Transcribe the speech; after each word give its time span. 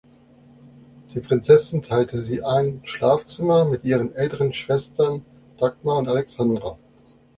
Die 1.13 1.19
Prinzessin 1.19 1.83
teilte 1.83 2.17
sie 2.21 2.41
ein 2.41 2.79
Schlafzimmer 2.83 3.65
mit 3.65 3.83
ihren 3.83 4.15
älteren 4.15 4.51
Schwestern 4.51 5.23
Dagmar 5.59 5.99
und 5.99 6.07
Alexandra. 6.07 6.75